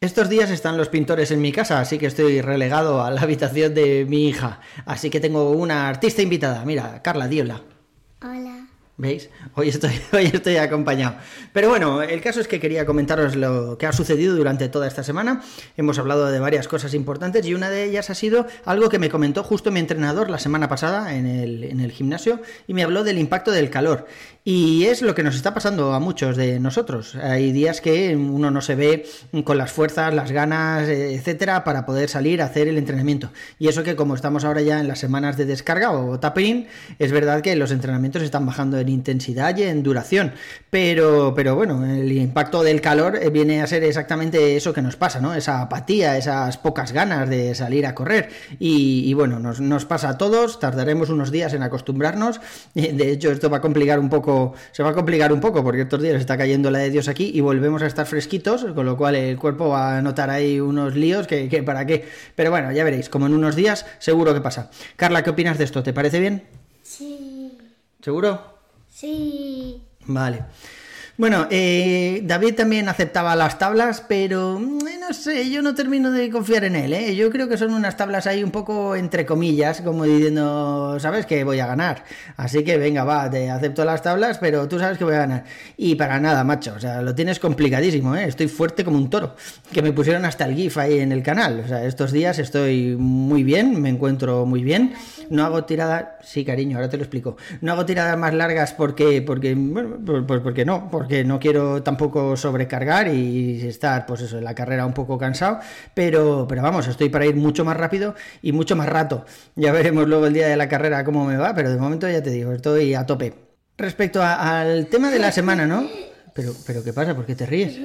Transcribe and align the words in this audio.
Estos 0.00 0.28
días 0.28 0.48
están 0.50 0.76
los 0.76 0.88
pintores 0.88 1.32
en 1.32 1.40
mi 1.40 1.50
casa, 1.50 1.80
así 1.80 1.98
que 1.98 2.06
estoy 2.06 2.40
relegado 2.40 3.02
a 3.02 3.10
la 3.10 3.20
habitación 3.20 3.74
de 3.74 4.06
mi 4.08 4.28
hija. 4.28 4.60
Así 4.86 5.10
que 5.10 5.18
tengo 5.18 5.50
una 5.50 5.88
artista 5.88 6.22
invitada. 6.22 6.64
Mira, 6.64 7.02
Carla, 7.02 7.26
diola. 7.26 7.62
Hola. 8.22 8.57
¿Veis? 9.00 9.30
Hoy 9.54 9.68
estoy, 9.68 9.92
hoy 10.12 10.24
estoy 10.24 10.56
acompañado. 10.56 11.14
Pero 11.52 11.68
bueno, 11.68 12.02
el 12.02 12.20
caso 12.20 12.40
es 12.40 12.48
que 12.48 12.58
quería 12.58 12.84
comentaros 12.84 13.36
lo 13.36 13.78
que 13.78 13.86
ha 13.86 13.92
sucedido 13.92 14.34
durante 14.34 14.68
toda 14.68 14.88
esta 14.88 15.04
semana. 15.04 15.40
Hemos 15.76 16.00
hablado 16.00 16.26
de 16.26 16.40
varias 16.40 16.66
cosas 16.66 16.94
importantes 16.94 17.46
y 17.46 17.54
una 17.54 17.70
de 17.70 17.84
ellas 17.84 18.10
ha 18.10 18.16
sido 18.16 18.48
algo 18.64 18.88
que 18.88 18.98
me 18.98 19.08
comentó 19.08 19.44
justo 19.44 19.70
mi 19.70 19.78
entrenador 19.78 20.30
la 20.30 20.40
semana 20.40 20.68
pasada 20.68 21.14
en 21.14 21.26
el, 21.26 21.62
en 21.62 21.78
el 21.78 21.92
gimnasio 21.92 22.42
y 22.66 22.74
me 22.74 22.82
habló 22.82 23.04
del 23.04 23.18
impacto 23.18 23.52
del 23.52 23.70
calor. 23.70 24.08
Y 24.42 24.86
es 24.86 25.02
lo 25.02 25.14
que 25.14 25.22
nos 25.22 25.36
está 25.36 25.54
pasando 25.54 25.92
a 25.92 26.00
muchos 26.00 26.36
de 26.36 26.58
nosotros. 26.58 27.14
Hay 27.14 27.52
días 27.52 27.80
que 27.80 28.16
uno 28.16 28.50
no 28.50 28.62
se 28.62 28.74
ve 28.74 29.06
con 29.44 29.58
las 29.58 29.70
fuerzas, 29.70 30.12
las 30.12 30.32
ganas, 30.32 30.88
etcétera, 30.88 31.62
para 31.62 31.86
poder 31.86 32.08
salir 32.08 32.42
a 32.42 32.46
hacer 32.46 32.66
el 32.66 32.78
entrenamiento. 32.78 33.30
Y 33.60 33.68
eso 33.68 33.84
que 33.84 33.94
como 33.94 34.16
estamos 34.16 34.44
ahora 34.44 34.62
ya 34.62 34.80
en 34.80 34.88
las 34.88 34.98
semanas 34.98 35.36
de 35.36 35.44
descarga 35.44 35.92
o 35.92 36.18
tapering, 36.18 36.66
es 36.98 37.12
verdad 37.12 37.42
que 37.42 37.54
los 37.54 37.70
entrenamientos 37.70 38.22
están 38.22 38.46
bajando 38.46 38.78
en 38.78 38.87
intensidad 38.88 39.56
y 39.56 39.62
en 39.64 39.82
duración. 39.82 40.32
Pero, 40.70 41.32
pero 41.34 41.54
bueno, 41.54 41.84
el 41.84 42.12
impacto 42.12 42.62
del 42.62 42.80
calor 42.80 43.18
viene 43.30 43.62
a 43.62 43.66
ser 43.66 43.84
exactamente 43.84 44.56
eso 44.56 44.72
que 44.72 44.82
nos 44.82 44.96
pasa, 44.96 45.20
¿no? 45.20 45.34
Esa 45.34 45.62
apatía, 45.62 46.18
esas 46.18 46.58
pocas 46.58 46.92
ganas 46.92 47.28
de 47.28 47.54
salir 47.54 47.86
a 47.86 47.94
correr. 47.94 48.28
Y, 48.58 49.08
y 49.08 49.14
bueno, 49.14 49.38
nos, 49.38 49.60
nos 49.60 49.84
pasa 49.86 50.10
a 50.10 50.18
todos, 50.18 50.60
tardaremos 50.60 51.08
unos 51.08 51.30
días 51.30 51.54
en 51.54 51.62
acostumbrarnos. 51.62 52.40
De 52.74 53.10
hecho, 53.10 53.30
esto 53.30 53.48
va 53.50 53.58
a 53.58 53.60
complicar 53.60 53.98
un 53.98 54.08
poco 54.08 54.54
se 54.72 54.82
va 54.82 54.90
a 54.90 54.94
complicar 54.94 55.32
un 55.32 55.40
poco 55.40 55.62
porque 55.62 55.82
estos 55.82 56.02
días 56.02 56.16
está 56.16 56.36
cayendo 56.36 56.70
la 56.70 56.80
de 56.80 56.90
Dios 56.90 57.08
aquí 57.08 57.30
y 57.34 57.40
volvemos 57.40 57.82
a 57.82 57.86
estar 57.86 58.06
fresquitos, 58.06 58.64
con 58.74 58.86
lo 58.86 58.96
cual 58.96 59.14
el 59.16 59.38
cuerpo 59.38 59.68
va 59.68 59.98
a 59.98 60.02
notar 60.02 60.30
ahí 60.30 60.60
unos 60.60 60.94
líos 60.94 61.26
que, 61.26 61.48
que 61.48 61.62
para 61.62 61.86
qué. 61.86 62.06
Pero 62.34 62.50
bueno, 62.50 62.72
ya 62.72 62.84
veréis, 62.84 63.08
como 63.08 63.26
en 63.26 63.34
unos 63.34 63.56
días 63.56 63.86
seguro 63.98 64.34
que 64.34 64.40
pasa. 64.40 64.70
Carla, 64.96 65.22
¿qué 65.22 65.30
opinas 65.30 65.58
de 65.58 65.64
esto? 65.64 65.82
¿Te 65.82 65.92
parece 65.92 66.20
bien? 66.20 66.44
Sí. 66.82 67.58
¿Seguro? 68.00 68.57
Sí. 68.98 69.80
Vale. 70.06 70.44
Bueno, 71.18 71.48
eh, 71.50 72.22
David 72.22 72.54
también 72.54 72.88
aceptaba 72.88 73.34
las 73.34 73.58
tablas, 73.58 74.04
pero 74.06 74.56
mm, 74.60 74.78
no 75.00 75.12
sé, 75.12 75.50
yo 75.50 75.62
no 75.62 75.74
termino 75.74 76.12
de 76.12 76.30
confiar 76.30 76.62
en 76.62 76.76
él. 76.76 76.92
¿eh? 76.92 77.16
Yo 77.16 77.28
creo 77.30 77.48
que 77.48 77.56
son 77.56 77.74
unas 77.74 77.96
tablas 77.96 78.28
ahí 78.28 78.44
un 78.44 78.52
poco 78.52 78.94
entre 78.94 79.26
comillas, 79.26 79.80
como 79.80 80.04
diciendo, 80.04 80.96
sabes 81.00 81.26
que 81.26 81.42
voy 81.42 81.58
a 81.58 81.66
ganar. 81.66 82.04
Así 82.36 82.62
que 82.62 82.78
venga, 82.78 83.02
va, 83.02 83.28
te 83.28 83.50
acepto 83.50 83.84
las 83.84 84.00
tablas, 84.00 84.38
pero 84.38 84.68
tú 84.68 84.78
sabes 84.78 84.96
que 84.96 85.02
voy 85.02 85.14
a 85.14 85.18
ganar. 85.18 85.44
Y 85.76 85.96
para 85.96 86.20
nada, 86.20 86.44
macho, 86.44 86.74
o 86.76 86.78
sea, 86.78 87.02
lo 87.02 87.16
tienes 87.16 87.40
complicadísimo, 87.40 88.14
¿eh? 88.14 88.26
estoy 88.26 88.46
fuerte 88.46 88.84
como 88.84 88.98
un 88.98 89.10
toro. 89.10 89.34
Que 89.72 89.82
me 89.82 89.92
pusieron 89.92 90.24
hasta 90.24 90.44
el 90.44 90.54
GIF 90.54 90.78
ahí 90.78 91.00
en 91.00 91.10
el 91.10 91.24
canal. 91.24 91.62
O 91.64 91.66
sea, 91.66 91.84
estos 91.84 92.12
días 92.12 92.38
estoy 92.38 92.94
muy 92.96 93.42
bien, 93.42 93.82
me 93.82 93.88
encuentro 93.88 94.46
muy 94.46 94.62
bien. 94.62 94.92
No 95.30 95.44
hago 95.44 95.64
tiradas, 95.64 96.04
sí, 96.22 96.44
cariño, 96.44 96.76
ahora 96.76 96.88
te 96.88 96.96
lo 96.96 97.02
explico. 97.02 97.36
No 97.60 97.72
hago 97.72 97.84
tiradas 97.84 98.16
más 98.16 98.34
largas 98.34 98.72
porque, 98.72 99.20
porque, 99.22 99.54
bueno, 99.56 99.96
pues 100.24 100.40
porque 100.42 100.64
no, 100.64 100.88
porque 100.90 101.07
no 101.24 101.38
quiero 101.38 101.82
tampoco 101.82 102.36
sobrecargar 102.36 103.08
y 103.08 103.66
estar, 103.66 104.06
pues 104.06 104.22
eso, 104.22 104.38
en 104.38 104.44
la 104.44 104.54
carrera 104.54 104.86
un 104.86 104.94
poco 104.94 105.18
cansado, 105.18 105.60
pero, 105.94 106.46
pero 106.48 106.62
vamos, 106.62 106.86
estoy 106.88 107.08
para 107.08 107.26
ir 107.26 107.36
mucho 107.36 107.64
más 107.64 107.76
rápido 107.76 108.14
y 108.42 108.52
mucho 108.52 108.76
más 108.76 108.88
rato. 108.88 109.24
Ya 109.56 109.72
veremos 109.72 110.08
luego 110.08 110.26
el 110.26 110.34
día 110.34 110.48
de 110.48 110.56
la 110.56 110.68
carrera 110.68 111.04
cómo 111.04 111.24
me 111.24 111.36
va, 111.36 111.54
pero 111.54 111.70
de 111.70 111.78
momento 111.78 112.08
ya 112.08 112.22
te 112.22 112.30
digo, 112.30 112.52
estoy 112.52 112.94
a 112.94 113.06
tope. 113.06 113.34
Respecto 113.76 114.20
al 114.22 114.86
tema 114.86 115.10
de 115.10 115.18
la 115.18 115.30
semana, 115.32 115.66
¿no? 115.66 115.86
Pero, 116.34 116.52
pero 116.66 116.82
¿qué 116.82 116.92
pasa? 116.92 117.14
¿Por 117.14 117.26
qué 117.26 117.34
te 117.34 117.46
ríes? 117.46 117.78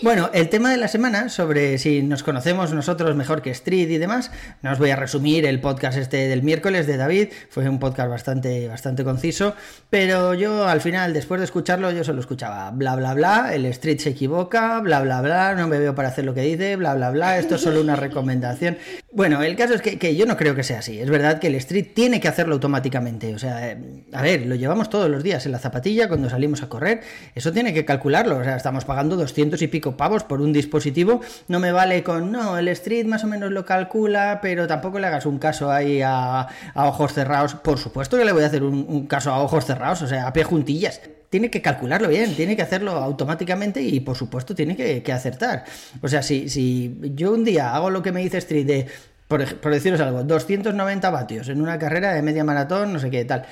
Bueno, 0.00 0.30
el 0.32 0.48
tema 0.48 0.70
de 0.70 0.76
la 0.76 0.86
semana 0.86 1.28
sobre 1.28 1.76
si 1.76 2.02
nos 2.02 2.22
conocemos 2.22 2.72
nosotros 2.72 3.16
mejor 3.16 3.42
que 3.42 3.50
Street 3.50 3.90
y 3.90 3.98
demás, 3.98 4.30
no 4.62 4.70
os 4.70 4.78
voy 4.78 4.90
a 4.90 4.96
resumir 4.96 5.44
el 5.44 5.60
podcast 5.60 5.98
este 5.98 6.28
del 6.28 6.44
miércoles 6.44 6.86
de 6.86 6.96
David, 6.96 7.28
fue 7.50 7.68
un 7.68 7.80
podcast 7.80 8.08
bastante, 8.08 8.68
bastante 8.68 9.02
conciso, 9.02 9.54
pero 9.90 10.34
yo 10.34 10.68
al 10.68 10.80
final, 10.80 11.12
después 11.12 11.40
de 11.40 11.46
escucharlo, 11.46 11.90
yo 11.90 12.04
solo 12.04 12.20
escuchaba 12.20 12.70
bla 12.70 12.94
bla 12.94 13.14
bla, 13.14 13.52
el 13.52 13.66
Street 13.66 13.98
se 13.98 14.10
equivoca, 14.10 14.78
bla 14.80 15.00
bla 15.00 15.20
bla, 15.20 15.54
no 15.56 15.66
me 15.66 15.80
veo 15.80 15.96
para 15.96 16.08
hacer 16.08 16.24
lo 16.24 16.32
que 16.32 16.42
dice, 16.42 16.76
bla 16.76 16.94
bla 16.94 17.10
bla, 17.10 17.38
esto 17.38 17.56
es 17.56 17.60
solo 17.60 17.80
una 17.80 17.96
recomendación. 17.96 18.78
Bueno, 19.10 19.42
el 19.42 19.56
caso 19.56 19.74
es 19.74 19.82
que, 19.82 19.98
que 19.98 20.14
yo 20.14 20.26
no 20.26 20.36
creo 20.36 20.54
que 20.54 20.62
sea 20.62 20.78
así, 20.78 21.00
es 21.00 21.10
verdad 21.10 21.40
que 21.40 21.48
el 21.48 21.56
Street 21.56 21.88
tiene 21.92 22.20
que 22.20 22.28
hacerlo 22.28 22.54
automáticamente, 22.54 23.34
o 23.34 23.38
sea, 23.38 23.76
a 24.12 24.22
ver, 24.22 24.46
lo 24.46 24.54
llevamos 24.54 24.90
todos 24.90 25.10
los 25.10 25.24
días 25.24 25.44
en 25.46 25.52
la 25.52 25.58
zapatilla 25.58 26.06
cuando 26.06 26.30
salimos 26.30 26.62
a 26.62 26.68
correr, 26.68 27.00
eso 27.34 27.52
tiene 27.52 27.74
que 27.74 27.84
calcularlo, 27.84 28.38
o 28.38 28.44
sea, 28.44 28.56
estamos 28.56 28.84
pagando 28.84 29.16
200 29.16 29.60
y 29.60 29.66
pico 29.66 29.87
pavos 29.96 30.24
por 30.24 30.40
un 30.40 30.52
dispositivo, 30.52 31.20
no 31.48 31.60
me 31.60 31.72
vale 31.72 32.02
con, 32.02 32.32
no, 32.32 32.58
el 32.58 32.68
Street 32.68 33.06
más 33.06 33.24
o 33.24 33.26
menos 33.26 33.50
lo 33.50 33.64
calcula, 33.64 34.40
pero 34.42 34.66
tampoco 34.66 34.98
le 34.98 35.06
hagas 35.06 35.26
un 35.26 35.38
caso 35.38 35.70
ahí 35.70 36.00
a, 36.02 36.48
ojos 36.74 37.12
cerrados. 37.12 37.54
Por 37.54 37.78
supuesto 37.78 38.16
que 38.16 38.24
le 38.24 38.32
voy 38.32 38.42
a 38.42 38.46
hacer 38.46 38.62
un, 38.62 39.06
caso 39.06 39.30
a 39.30 39.40
ojos 39.40 39.64
cerrados, 39.64 40.02
o 40.02 40.06
sea, 40.06 40.26
a 40.26 40.32
pie 40.32 40.44
juntillas. 40.44 41.00
Tiene 41.30 41.50
que 41.50 41.60
calcularlo 41.60 42.08
bien, 42.08 42.34
tiene 42.34 42.56
que 42.56 42.62
hacerlo 42.62 42.92
automáticamente 42.92 43.82
y 43.82 44.00
por 44.00 44.16
supuesto 44.16 44.54
tiene 44.54 44.76
que, 44.76 45.02
que 45.02 45.12
acertar. 45.12 45.64
O 46.00 46.08
sea, 46.08 46.22
si, 46.22 46.48
si 46.48 46.98
yo 47.14 47.32
un 47.32 47.44
día 47.44 47.74
hago 47.74 47.90
lo 47.90 48.02
que 48.02 48.12
me 48.12 48.20
dice 48.20 48.38
Street 48.38 48.66
de, 48.66 48.86
por, 49.28 49.44
por 49.56 49.72
deciros 49.72 50.00
algo, 50.00 50.22
290 50.22 51.10
vatios 51.10 51.48
en 51.50 51.60
una 51.60 51.78
carrera 51.78 52.14
de 52.14 52.22
media 52.22 52.44
maratón, 52.44 52.94
no 52.94 52.98
sé 52.98 53.10
qué 53.10 53.24
tal 53.26 53.44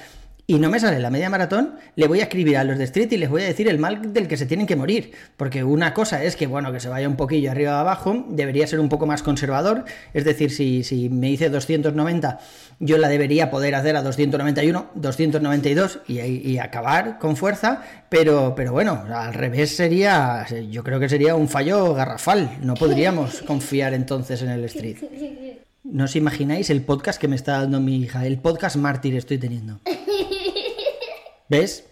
y 0.48 0.60
no 0.60 0.70
me 0.70 0.78
sale 0.78 1.00
la 1.00 1.10
media 1.10 1.28
maratón, 1.28 1.74
le 1.96 2.06
voy 2.06 2.20
a 2.20 2.24
escribir 2.24 2.56
a 2.56 2.62
los 2.62 2.78
de 2.78 2.84
Street 2.84 3.10
y 3.10 3.16
les 3.16 3.28
voy 3.28 3.42
a 3.42 3.46
decir 3.46 3.68
el 3.68 3.80
mal 3.80 4.12
del 4.12 4.28
que 4.28 4.36
se 4.36 4.46
tienen 4.46 4.66
que 4.66 4.76
morir. 4.76 5.10
Porque 5.36 5.64
una 5.64 5.92
cosa 5.92 6.22
es 6.22 6.36
que, 6.36 6.46
bueno, 6.46 6.70
que 6.72 6.78
se 6.78 6.88
vaya 6.88 7.08
un 7.08 7.16
poquillo 7.16 7.50
arriba 7.50 7.76
o 7.76 7.78
abajo, 7.78 8.24
debería 8.28 8.66
ser 8.68 8.78
un 8.78 8.88
poco 8.88 9.06
más 9.06 9.24
conservador. 9.24 9.84
Es 10.14 10.24
decir, 10.24 10.52
si, 10.52 10.84
si 10.84 11.08
me 11.08 11.26
dice 11.26 11.50
290, 11.50 12.38
yo 12.78 12.96
la 12.98 13.08
debería 13.08 13.50
poder 13.50 13.74
hacer 13.74 13.96
a 13.96 14.02
291, 14.02 14.90
292 14.94 16.00
y, 16.06 16.20
y 16.20 16.58
acabar 16.58 17.18
con 17.18 17.36
fuerza. 17.36 17.82
Pero, 18.08 18.54
pero 18.54 18.72
bueno, 18.72 19.02
al 19.12 19.34
revés 19.34 19.74
sería, 19.74 20.46
yo 20.70 20.84
creo 20.84 21.00
que 21.00 21.08
sería 21.08 21.34
un 21.34 21.48
fallo 21.48 21.92
garrafal. 21.92 22.58
No 22.62 22.74
podríamos 22.74 23.42
confiar 23.46 23.94
entonces 23.94 24.42
en 24.42 24.50
el 24.50 24.64
Street. 24.66 24.98
No 25.82 26.04
os 26.04 26.14
imagináis 26.14 26.70
el 26.70 26.82
podcast 26.82 27.20
que 27.20 27.26
me 27.26 27.36
está 27.36 27.60
dando 27.62 27.80
mi 27.80 27.96
hija, 27.96 28.26
el 28.26 28.38
podcast 28.38 28.76
mártir 28.76 29.16
estoy 29.16 29.38
teniendo. 29.38 29.80
¿Ves? 31.48 31.84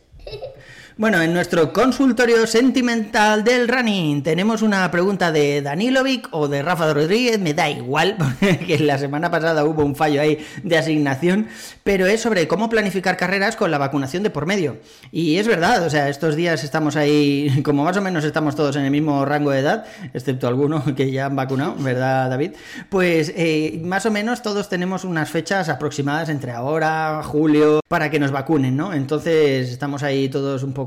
Bueno, 0.96 1.20
en 1.20 1.34
nuestro 1.34 1.72
consultorio 1.72 2.46
sentimental 2.46 3.42
del 3.42 3.66
running 3.66 4.22
tenemos 4.22 4.62
una 4.62 4.88
pregunta 4.92 5.32
de 5.32 5.60
Danilovic 5.60 6.28
o 6.30 6.46
de 6.46 6.62
Rafa 6.62 6.94
Rodríguez, 6.94 7.40
me 7.40 7.52
da 7.52 7.68
igual, 7.68 8.16
porque 8.38 8.78
la 8.78 8.96
semana 8.96 9.28
pasada 9.28 9.64
hubo 9.64 9.84
un 9.84 9.96
fallo 9.96 10.20
ahí 10.20 10.38
de 10.62 10.78
asignación, 10.78 11.48
pero 11.82 12.06
es 12.06 12.20
sobre 12.20 12.46
cómo 12.46 12.68
planificar 12.68 13.16
carreras 13.16 13.56
con 13.56 13.72
la 13.72 13.78
vacunación 13.78 14.22
de 14.22 14.30
por 14.30 14.46
medio. 14.46 14.76
Y 15.10 15.38
es 15.38 15.48
verdad, 15.48 15.82
o 15.84 15.90
sea, 15.90 16.08
estos 16.08 16.36
días 16.36 16.62
estamos 16.62 16.94
ahí, 16.94 17.60
como 17.64 17.82
más 17.82 17.96
o 17.96 18.00
menos 18.00 18.22
estamos 18.22 18.54
todos 18.54 18.76
en 18.76 18.84
el 18.84 18.92
mismo 18.92 19.24
rango 19.24 19.50
de 19.50 19.58
edad, 19.58 19.86
excepto 20.12 20.46
algunos 20.46 20.84
que 20.96 21.10
ya 21.10 21.26
han 21.26 21.34
vacunado, 21.34 21.74
¿verdad, 21.80 22.30
David? 22.30 22.52
Pues 22.88 23.32
eh, 23.34 23.80
más 23.82 24.06
o 24.06 24.12
menos 24.12 24.42
todos 24.42 24.68
tenemos 24.68 25.02
unas 25.02 25.28
fechas 25.28 25.68
aproximadas 25.68 26.28
entre 26.28 26.52
ahora, 26.52 27.20
julio, 27.24 27.80
para 27.88 28.12
que 28.12 28.20
nos 28.20 28.30
vacunen, 28.30 28.76
¿no? 28.76 28.94
Entonces 28.94 29.70
estamos 29.70 30.04
ahí 30.04 30.28
todos 30.28 30.62
un 30.62 30.72
poco 30.72 30.83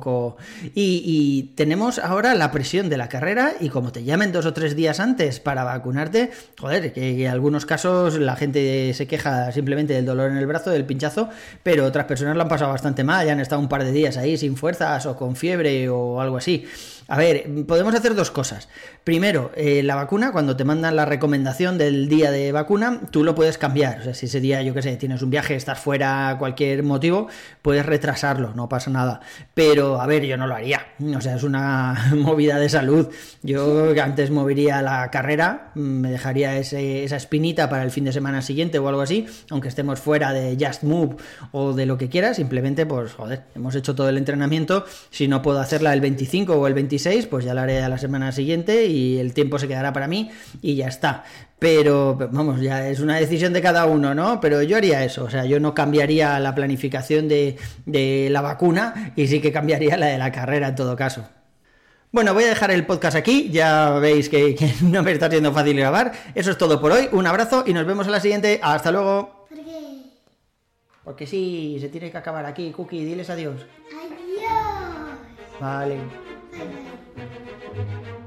Y, 0.76 1.02
y, 1.06 1.44
tenemos 1.56 2.00
ahora 2.00 2.36
la 2.36 2.52
presión 2.52 2.90
de 2.90 2.98
la 2.98 3.10
carrera 3.10 3.54
y 3.60 3.70
como 3.70 3.92
te 3.92 4.04
llamen 4.04 4.32
dos 4.32 4.46
o 4.46 4.54
tres 4.54 4.76
días 4.76 5.00
antes 5.00 5.40
para 5.40 5.64
vacunarte, 5.64 6.32
joder, 6.60 6.94
que 6.94 7.26
en 7.26 7.32
algunos 7.32 7.66
casos 7.66 8.20
la 8.20 8.36
gente 8.36 8.94
se 8.94 9.08
queja 9.08 9.52
simplemente 9.52 9.94
del 9.94 10.06
dolor 10.06 10.32
en 10.32 10.38
el 10.38 10.46
brazo, 10.46 10.70
del 10.70 10.86
pinchazo, 10.86 11.30
pero 11.64 11.86
otras 11.86 12.06
personas 12.06 12.36
lo 12.36 12.42
han 12.44 12.50
pasado 12.50 12.72
bastante 12.72 13.04
mal, 13.04 13.26
ya 13.26 13.32
han 13.34 13.40
estado 13.40 13.62
un 13.62 13.70
par 13.70 13.84
de 13.84 13.92
días 13.92 14.18
ahí 14.18 14.38
sin 14.38 14.56
fuerzas 14.56 15.06
o 15.06 15.16
con 15.16 15.36
fiebre 15.36 15.90
o 15.90 16.22
algo 16.22 16.38
así. 16.38 16.66
A 17.10 17.18
ver, 17.18 17.46
podemos 17.66 17.96
hacer 17.96 18.16
dos 18.16 18.32
cosas. 18.32 18.68
Primero, 19.06 19.52
eh, 19.56 19.82
la 19.82 19.96
vacuna, 19.96 20.34
cuando 20.34 20.58
te 20.58 20.66
mandan 20.66 20.96
la 20.98 21.06
recomendación 21.06 21.78
del 21.78 22.10
día 22.10 22.32
de 22.32 22.52
vacuna, 22.52 23.00
tú 23.12 23.24
lo 23.24 23.34
puedes 23.34 23.58
cambiar. 23.58 24.02
O 24.02 24.04
sea, 24.04 24.14
si 24.14 24.26
ese 24.26 24.42
día, 24.42 24.62
yo 24.62 24.74
qué 24.74 24.82
sé, 24.82 24.98
tienes 24.98 25.22
un 25.22 25.30
viaje, 25.30 25.56
estás 25.56 25.80
fuera, 25.80 26.36
cualquier 26.38 26.84
motivo, 26.84 27.28
puedes 27.62 27.86
retrasarlo, 27.86 28.54
no 28.56 28.68
pasa 28.68 28.92
nada. 28.92 29.22
Pero, 29.54 30.02
a 30.02 30.06
ver, 30.08 30.26
yo 30.26 30.36
no 30.36 30.48
lo 30.48 30.56
haría. 30.56 30.82
O 31.16 31.22
sea, 31.22 31.36
es 31.38 31.44
una 31.44 32.12
movida 32.16 32.60
de 32.60 32.68
salud. 32.68 33.08
Yo 33.42 33.94
antes 34.04 34.30
movería 34.30 34.82
la 34.82 35.10
carrera, 35.10 35.72
me 35.76 36.12
dejaría 36.12 36.58
ese- 36.58 37.06
esa 37.06 37.16
espinita 37.16 37.70
para 37.70 37.84
el 37.84 37.92
fin 37.92 38.04
de 38.04 38.12
semana 38.12 38.42
siguiente 38.42 38.80
o 38.80 38.88
algo 38.90 39.00
así, 39.02 39.26
aunque 39.50 39.70
estemos 39.70 40.00
fuera 40.02 40.34
de 40.34 40.58
Just 40.60 40.84
Move 40.84 41.16
o 41.54 41.72
de 41.74 41.86
lo 41.86 41.98
que 41.98 42.10
quiera, 42.10 42.34
simplemente 42.34 42.86
pues 42.86 43.14
joder, 43.14 43.44
hemos 43.56 43.76
hecho 43.76 43.96
todo 43.96 44.10
el 44.10 44.18
entrenamiento, 44.18 44.84
si 45.10 45.30
no 45.30 45.42
puedo 45.42 45.60
hacerla 45.62 45.94
el 45.94 46.02
25 46.02 46.54
o 46.56 46.68
el 46.68 46.74
26, 46.74 46.97
pues 47.30 47.46
ya 47.46 47.54
la 47.54 47.64
haré 47.64 47.82
a 47.82 47.90
la 47.90 47.98
semana 47.98 48.32
siguiente 48.32 48.86
y 48.86 49.20
el 49.20 49.34
tiempo 49.34 49.60
se 49.60 49.68
quedará 49.68 49.94
para 49.94 50.08
mí 50.08 50.32
y 50.62 50.76
ya 50.76 50.88
está. 50.88 51.24
Pero 51.60 52.16
vamos, 52.32 52.62
ya 52.62 52.88
es 52.88 53.00
una 53.00 53.18
decisión 53.18 53.54
de 53.54 53.62
cada 53.62 53.86
uno, 53.86 54.14
¿no? 54.14 54.40
Pero 54.40 54.62
yo 54.62 54.78
haría 54.78 55.04
eso, 55.04 55.24
o 55.26 55.30
sea, 55.30 55.46
yo 55.46 55.60
no 55.60 55.74
cambiaría 55.74 56.40
la 56.40 56.54
planificación 56.54 57.28
de, 57.28 57.58
de 57.86 58.30
la 58.32 58.42
vacuna 58.42 59.14
y 59.16 59.28
sí 59.28 59.42
que 59.42 59.52
cambiaría 59.52 59.98
la 59.98 60.08
de 60.08 60.18
la 60.18 60.32
carrera 60.32 60.70
en 60.70 60.76
todo 60.76 60.96
caso. 60.96 61.28
Bueno, 62.12 62.34
voy 62.34 62.46
a 62.46 62.48
dejar 62.48 62.72
el 62.72 62.86
podcast 62.86 63.18
aquí, 63.18 63.50
ya 63.52 64.00
veis 64.00 64.30
que, 64.30 64.56
que 64.56 64.74
no 64.82 65.04
me 65.04 65.12
está 65.12 65.30
siendo 65.30 65.52
fácil 65.52 65.78
grabar. 65.78 66.14
Eso 66.36 66.52
es 66.52 66.58
todo 66.58 66.80
por 66.80 66.92
hoy, 66.92 67.10
un 67.12 67.28
abrazo 67.28 67.64
y 67.68 67.74
nos 67.74 67.86
vemos 67.86 68.06
en 68.06 68.14
la 68.14 68.20
siguiente. 68.20 68.60
Hasta 68.64 68.92
luego. 68.92 69.46
¿Por 69.50 69.58
qué? 69.58 70.14
Porque 71.04 71.28
sí, 71.28 71.78
se 71.80 71.90
tiene 71.90 72.12
que 72.12 72.18
acabar 72.18 72.46
aquí, 72.46 72.72
Cookie, 72.72 73.04
diles 73.04 73.30
adiós. 73.30 73.66
Adiós. 73.92 74.18
Vale. 75.60 75.96
Bye, 76.52 76.60
bye. 76.60 76.87
thank 77.78 78.08
you 78.08 78.27